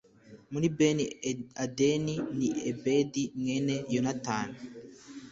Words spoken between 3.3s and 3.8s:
mwene